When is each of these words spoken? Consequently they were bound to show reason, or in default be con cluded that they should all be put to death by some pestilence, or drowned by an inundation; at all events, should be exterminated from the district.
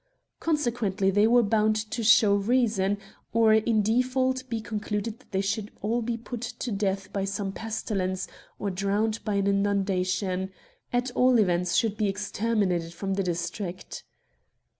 Consequently 0.39 1.11
they 1.11 1.27
were 1.27 1.43
bound 1.43 1.75
to 1.91 2.03
show 2.03 2.33
reason, 2.33 2.97
or 3.33 3.53
in 3.53 3.83
default 3.83 4.41
be 4.49 4.59
con 4.59 4.79
cluded 4.79 5.19
that 5.19 5.29
they 5.31 5.41
should 5.41 5.69
all 5.79 6.01
be 6.01 6.17
put 6.17 6.41
to 6.41 6.71
death 6.71 7.13
by 7.13 7.23
some 7.23 7.51
pestilence, 7.51 8.27
or 8.57 8.71
drowned 8.71 9.23
by 9.23 9.35
an 9.35 9.45
inundation; 9.45 10.49
at 10.91 11.11
all 11.11 11.37
events, 11.37 11.75
should 11.75 11.97
be 11.97 12.09
exterminated 12.09 12.95
from 12.95 13.13
the 13.13 13.21
district. 13.21 14.03